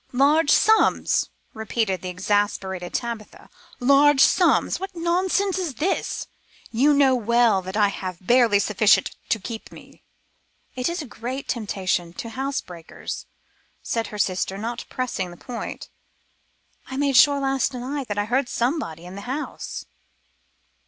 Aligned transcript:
"Large 0.13 0.49
sums!" 0.49 1.29
repeated 1.53 2.01
the 2.01 2.09
exasperated 2.09 2.91
Tabitha, 2.91 3.51
"large 3.79 4.19
sums! 4.21 4.79
what 4.79 4.95
nonsense 4.95 5.59
is 5.59 5.75
this? 5.75 6.25
You 6.71 6.95
know 6.95 7.13
well 7.13 7.61
that 7.61 7.77
I 7.77 7.89
have 7.89 8.17
barely 8.25 8.57
sufficient 8.57 9.15
to 9.29 9.39
keep 9.39 9.71
me." 9.71 10.01
"It's 10.75 11.03
a 11.03 11.05
great 11.05 11.47
temptation 11.47 12.13
to 12.13 12.29
housebreakers," 12.29 13.27
said 13.83 14.07
her 14.07 14.17
sister, 14.17 14.57
not 14.57 14.85
pressing 14.89 15.29
the 15.29 15.37
point. 15.37 15.89
"I 16.87 16.97
made 16.97 17.15
sure 17.15 17.39
last 17.39 17.71
night 17.71 18.07
that 18.07 18.17
I 18.17 18.25
heard 18.25 18.49
somebody 18.49 19.05
in 19.05 19.13
the 19.13 19.21
house." 19.29 19.85